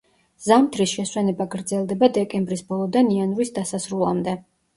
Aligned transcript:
ზამთრის 0.43 0.93
შესვენება 0.99 1.47
გრძელდება 1.55 2.09
დეკემბრის 2.15 2.65
ბოლოდან 2.73 3.13
იანვრის 3.19 3.55
დასასრულამდე. 3.61 4.37